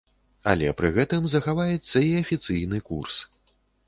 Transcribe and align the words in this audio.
Але 0.51 0.69
пры 0.77 0.89
гэтым 0.95 1.27
захаваецца 1.33 1.97
і 2.05 2.09
афіцыйны 2.21 2.81
курс. 2.89 3.21